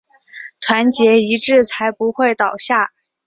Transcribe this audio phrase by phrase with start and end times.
[0.61, 2.89] 团结一致才不会倒下